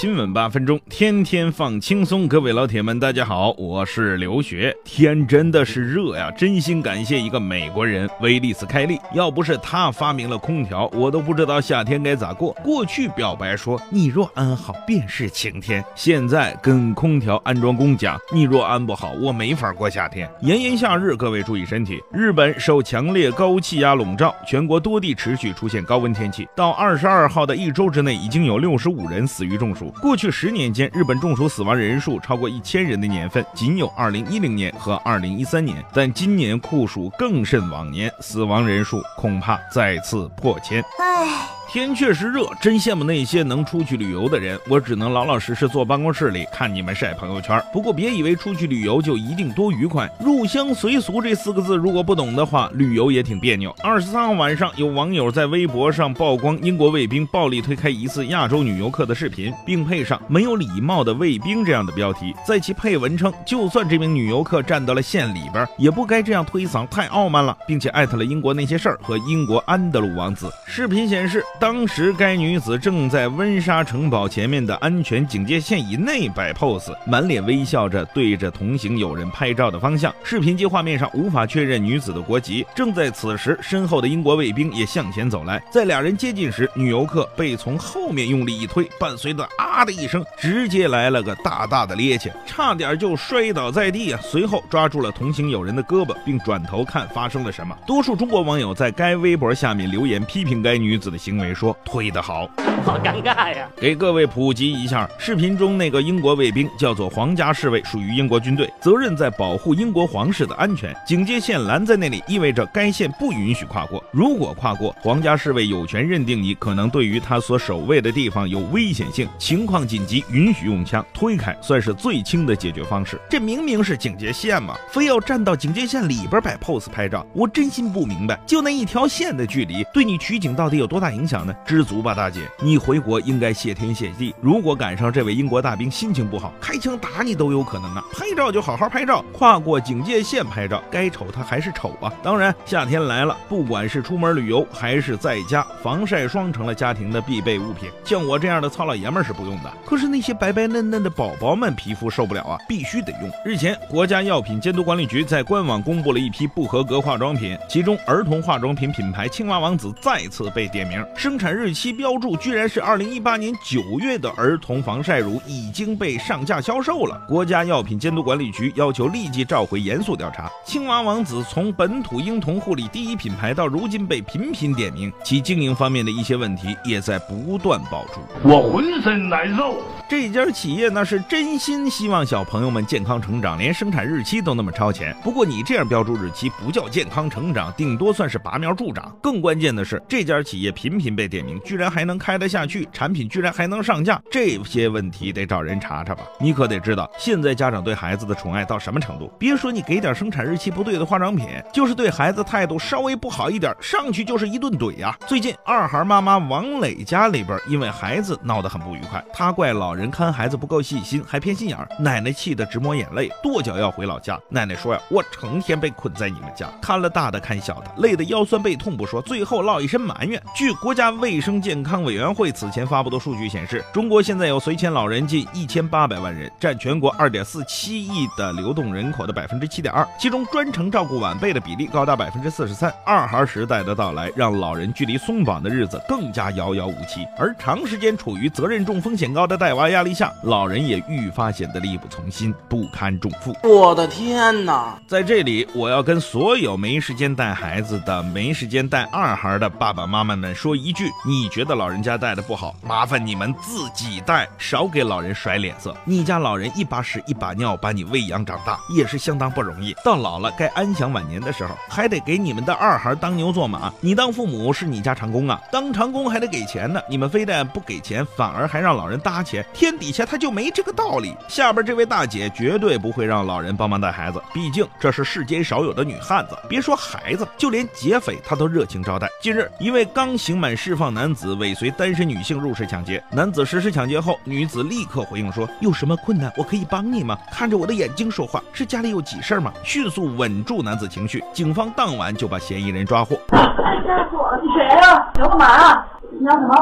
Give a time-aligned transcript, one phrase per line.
[0.00, 2.26] 新闻八分钟，天天放轻松。
[2.26, 4.74] 各位老铁们，大家好，我是刘学。
[4.82, 12.56] 天真的是热呀，真心感谢一个美国人威利斯开利，要不是他发明了空调，我都不知道夏天该咋过。
[12.64, 20.26] 过去表白说你若安好便是晴天，现在跟空调安装工讲你若安不好，我没法过夏天。
[20.40, 22.00] 炎炎夏日，各位注意身体。
[22.10, 26.48] 日本受强烈高气压笼罩，全国多地持续出现高温天气。
[26.56, 29.89] 到二十二号的一周之内，已经有六十五人死于中暑。
[29.90, 40.82] 过去十年间，日本中暑死亡人数超过一千人的年份仅有二零一零年和二零一三年，但今年酷暑更甚往年，死亡人数恐怕再次破千。
[40.98, 41.59] 唉。
[41.72, 44.58] 天确实热，真羡慕那些能出去旅游的人。
[44.68, 47.62] 我只能老老实实坐办公室里看你们晒朋友圈。
[47.72, 50.10] 不过别以为出去旅游就一定多愉快。
[50.18, 53.72] 入乡随俗这四个字，如果不懂的话，旅游也挺别扭。
[53.84, 70.52] 二十三号晚上，有网友在微博上曝光英国卫兵暴力推开疑似亚洲女游客的视频，并配上“没有礼貌的卫兵”这样的标题，在其配文称，就算这名女游客站到了县里边，也不该这样推搡，太傲慢了，并且艾特了英国那些事儿和英国安德鲁王子。
[70.66, 71.44] 视频显示。
[71.60, 80.10] 当时，该女子正在温莎城堡前面的安全警戒线以内摆 pose，满脸微笑着对着同行友人拍照的方向。
[80.24, 82.64] 视频机画面上无法确认女子的国籍。
[82.74, 94.20] 正在此时，身后的英国卫兵也向前走来，在俩人接近时，女游客被从后面用力一推，伴随着啊的一声，直接来了个大大的趔趄，差点就摔倒在地啊！
[94.22, 97.76] 随后抓住了同行友人的胳膊，并转头看发生了什么。
[97.86, 101.49] 多数中国网友在该微博下面留言批评该女子的行为。
[101.54, 102.48] 说推得好，
[102.84, 103.68] 好尴尬呀！
[103.76, 110.94] 给各位普及一下，视频中那个英国卫兵叫做皇家侍卫，属于英国军队，责任在保护英国皇室的安全。
[111.06, 114.02] 警戒线拦在那里，意味着该线不允许跨过。
[114.10, 123.20] 如果跨过，皇家侍卫有权认定你可能对于他所守卫的地方有危险性，情况紧急，允许用枪推开，算是最轻的解决方式。
[123.28, 131.39] 这明明是警戒线嘛，非要站到警戒线里边摆 pose 拍照，我真心不明白，就那一条线的距离，对你取景到底有多大影响？
[131.64, 134.34] 知足吧，大姐，你回国应该谢天谢地。
[134.40, 138.04] 如果赶上这位英国大兵心情不好，开枪打你都有可能啊！
[138.12, 142.12] 拍照就好好拍照，跨过警戒线拍照，该丑他还是丑啊！
[142.22, 147.88] 当然，夏天来了，不管是出门旅游还是在家，防晒霜成了家庭的必备物品。
[148.04, 153.30] 像我这样的糙老爷们是不用的，可是那些白白嫩嫩的宝宝们皮肤受不了啊，必须得用。
[153.44, 161.04] 日前，国家药品监督管理局在官网公布了一批不合格化妆品，其中儿童化妆品品牌青蛙王子再次被点名。
[161.16, 167.24] 是生产日期标注居然是二零一八年九月的儿童防晒乳已经被上架销售了。
[167.28, 170.50] 国家药品监督管理局要求立即召回严肃调查。
[170.66, 178.20] 青蛙王子从本土婴童护理第一品牌到如今被频频点名，其经营方面的一些问题也在不断爆出。
[178.42, 179.80] 我浑身难受。
[180.08, 185.16] 这家企业那是真心希望小朋友们健康成长，连生产日期都那么超前。
[185.22, 189.16] 不过你这样标注日期不叫健康成长，顶多算是拔苗助长。
[189.22, 196.22] 更关键的是，这家企业频频被点名，居然还能开得下去，产品居然还能上架，这些问题得找人查查吧。
[196.38, 199.32] 你可得知道，现在家长对孩子的宠爱到什么程度？
[199.38, 205.16] 别说你给点生产日期不对的化妆品，就是对孩子态度稍微不好一点，上去就是一顿怼呀。
[205.26, 210.10] 最近二孩妈妈王磊家里边因为孩子闹得很不愉快，他怪老人。
[210.10, 214.36] 看孩子不够细心，还偏心眼儿，奶奶气得直抹眼泪，跺脚要回老家。
[214.48, 220.42] 奶奶说呀，我成天被困在你们家，看了大的看小的，累得腰酸背痛不说，最后落一身埋怨。
[220.52, 232.92] 据国家家卫生健康委员会此前发布的数据显示，中国现在有随迁老人近一千八百万人，占全国二点四七亿的流动人口的百分之七点二，其中专程照顾晚辈的比例高达百分之四十三。
[233.02, 239.88] 二孩时代的到来，让老人距离松绑的日子更加遥遥无期，而长时间处于责任重、风险高的带娃。
[239.88, 243.56] 压力下，老人也愈发显得力不从心，不堪重负。
[243.62, 244.98] 我的天哪！
[245.06, 255.96] 在这里，我要跟所有没时间带孩子的、没时间带二孩的爸爸妈妈们说一一句：你觉得老人家带的不好，麻烦你们自己带，少给老人甩脸色。
[256.04, 259.94] 你家老人一把屎一把尿把你喂养长大，也是相当不容易。
[260.04, 263.92] 到老了该安享晚年的时候，还得给你们的二孩当牛做马。
[264.00, 267.00] 你当父母是你家长工啊，当长工还得给钱呢。
[267.08, 269.64] 你们非但不给钱，反而还让老人搭钱。
[269.72, 271.36] 天底下他就没这个道理。
[271.46, 276.58] 下边这位大姐绝对不会让老人帮忙带孩子，毕竟这是世间少有的女汉子。
[276.68, 279.28] 别说孩子，就连劫匪她都热情招待。
[279.40, 287.36] 近日，一位刚刑满释放男子尾随单身女性入室抢劫，男子实施抢劫后，女子立刻回应说：“有什么困难，我可以帮你吗？
[287.52, 293.38] 看着我的眼睛说话，是家里有急事吗？”迅速稳住男子情绪，警方当晚就把嫌疑人抓获。
[293.50, 293.60] 哎，
[294.06, 294.58] 吓死我了！
[294.62, 295.30] 你谁呀？
[295.38, 296.08] 要干嘛啊？
[296.32, 296.74] 你要什么？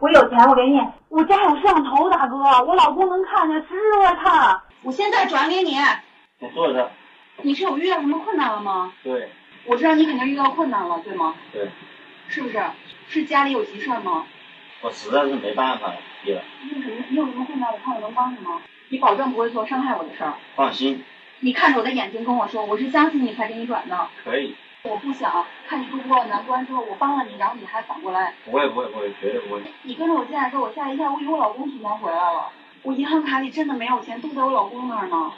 [0.00, 0.80] 我有钱，我给你。
[1.08, 2.36] 我家有摄像头，大哥，
[2.66, 4.60] 我老公能看见，指着他。
[4.82, 5.76] 我现在转给你。
[6.40, 6.90] 你坐着。
[7.42, 8.90] 你是有遇到什么困难了吗？
[9.04, 9.30] 对。
[9.64, 11.32] 我知道你肯定遇到困难了，对吗？
[11.52, 11.70] 对。
[12.28, 12.62] 是不是？
[13.08, 14.26] 是家里有急事吗？
[14.80, 16.40] 我实在是没办法了，爹。
[16.62, 17.04] 你有什么？
[17.08, 17.72] 你有什么困难？
[17.72, 18.60] 我看我能帮你吗？
[18.90, 20.34] 你保证不会做伤害我的事儿。
[20.54, 21.02] 放心。
[21.40, 24.08] 你看着我的眼睛跟我说，我是相信你才给你转的。
[24.24, 24.54] 可以。
[24.82, 28.34] 我不想看你度过难关之后，我帮了你，然后你还反过来。
[28.44, 29.62] 不会不会不会，绝对不会。
[29.82, 32.48] 你跟着我进来之后，我吓一跳，我以为我老公提前回来了。
[32.82, 35.32] 我银行卡里真的没有钱，都在我老公那儿呢。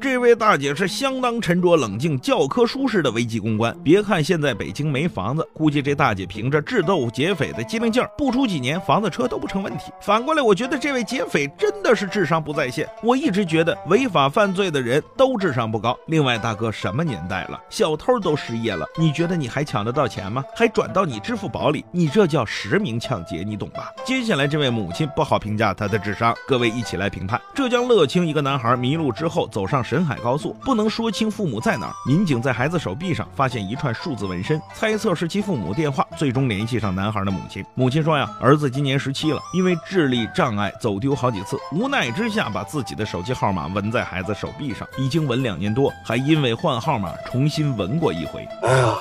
[0.00, 3.76] 这位大姐是相当沉着冷静、教科书式的危机公关。
[3.82, 9.90] 别看现在北京没房子，估计这大姐凭着智斗劫匪的机灵劲儿，不出几年房子车都不成问题。
[10.00, 12.88] 反过来，我觉得这位劫匪真的是智商不在线。
[13.02, 15.98] 我一直觉得违法犯罪的人都智商不高。
[16.06, 20.44] 另外，大哥，什么年代了，小偷都失业了，你觉得你还抢得到钱吗？
[20.54, 23.90] 还转到你支付宝里，你这叫实名抢劫，你懂吧？
[24.04, 27.40] 接下来，这位母亲不好评价她的智商，各位一起来评判。
[27.52, 29.77] 浙江乐清一个男孩迷路之后走上。
[29.78, 37.64] 上沈海高速不能说清父母在哪儿，民警在孩子手臂上发现一串数字纹身，猜测是其父母电话，最终联系上男孩的母亲。
[37.76, 48.44] 母亲说呀，儿子今年十七了，因为智力障碍走丢好几次，无奈之下把自己的手机号码纹在孩子手臂上，已经纹两年多，还因为换号码重新纹过一回。
[48.62, 48.96] 哎呀，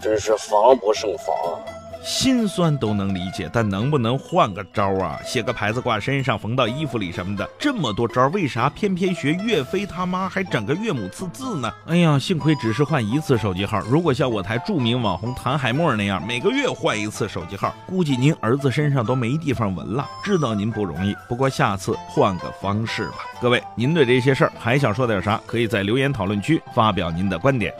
[0.00, 1.62] 真是防不胜防啊！
[2.02, 5.18] 心酸都能理解，但能不能换个招啊？
[5.24, 11.70] 写个牌子挂身上，缝到衣服里什么的，这么多招，为啥偏偏学岳飞他妈还整个岳母刺字呢？
[11.86, 20.08] 哎呀，幸亏只是换一次手机号，如果像我台著名网红谭海默那样，每个月换一次手机号，估计您儿子身上都没地方纹了。
[20.24, 23.16] 知道您不容易，不过下次换个方式吧。
[23.40, 25.40] 各位，您对这些事儿还想说点啥？
[25.46, 27.72] 可以在留言讨论区发表您的观点。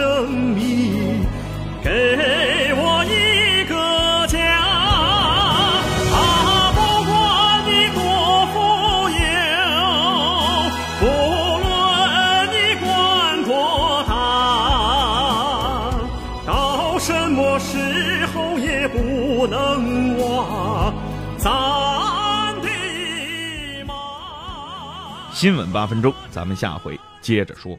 [0.00, 1.26] 生命
[1.84, 1.90] 给
[2.72, 3.74] 我一个
[4.28, 4.38] 家，
[6.10, 7.12] 他不管
[7.66, 8.00] 你多
[8.46, 8.56] 富
[9.10, 9.20] 有，
[11.00, 11.04] 不
[11.60, 11.68] 论
[12.48, 12.88] 你官
[13.44, 13.52] 多
[14.08, 14.10] 大，
[16.46, 16.50] 到
[16.98, 20.94] 什么时候也不能忘
[21.36, 21.44] 咱
[22.62, 22.68] 的
[23.84, 23.92] 妈。
[25.34, 27.78] 新闻八分钟，咱们下回接着说。